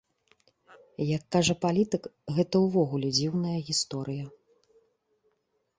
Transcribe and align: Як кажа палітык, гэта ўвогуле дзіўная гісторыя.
Як 1.17 1.23
кажа 1.35 1.55
палітык, 1.65 2.03
гэта 2.39 2.55
ўвогуле 2.65 3.09
дзіўная 3.19 3.55
гісторыя. 3.69 4.25